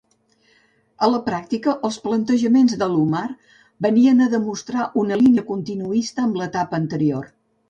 [1.07, 3.23] A la pràctica, els plantejaments d'Alomar
[3.87, 7.31] venien a demostrar una línia continuista amb l'etapa anterior.